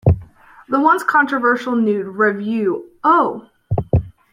The 0.67 0.79
once 0.79 1.03
controversial 1.03 1.75
nude 1.75 2.07
revue 2.07 2.89
Oh! 3.03 3.51